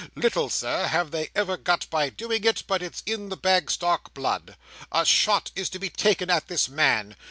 Little, 0.15 0.49
Sir, 0.49 0.87
have 0.87 1.11
they 1.11 1.29
ever 1.35 1.57
got 1.57 1.87
by 1.91 2.09
doing 2.09 2.43
it; 2.43 2.63
but 2.65 2.81
it's 2.81 3.03
in 3.05 3.29
the 3.29 3.37
Bagstock 3.37 4.15
blood. 4.15 4.55
A 4.91 5.05
shot 5.05 5.51
is 5.55 5.69
to 5.69 5.77
be 5.77 5.91
taken 5.91 6.27
at 6.27 6.47
this 6.47 6.67
man. 6.67 7.15